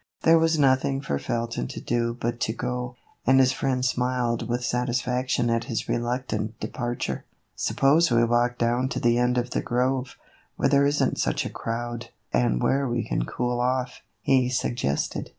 [0.23, 2.95] There was nothing for Felton to do but to go,
[3.27, 7.25] and his friend smiled with satisfaction at his re luctant departure."
[7.67, 10.15] Suppose we walk down to the end of the grove,
[10.55, 15.29] where there is n't such a crowd, and where we can cool off," he suggested.